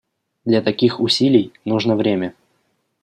[0.45, 2.33] Для таких усилий нужно время.